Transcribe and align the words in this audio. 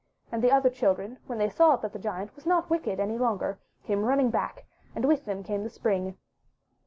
And 0.31 0.43
the 0.43 0.49
other 0.51 0.71
children 0.71 1.19
when 1.27 1.37
they 1.37 1.47
saw 1.51 1.75
that 1.75 1.93
the 1.93 1.99
Giant 1.99 2.35
was 2.35 2.47
not 2.47 2.71
wicked 2.71 2.99
any 2.99 3.19
longer, 3.19 3.59
came 3.83 4.03
running 4.03 4.31
back, 4.31 4.65
and 4.95 5.05
with 5.05 5.25
them 5.25 5.43
came 5.43 5.61
the 5.61 5.69
Spring. 5.69 6.17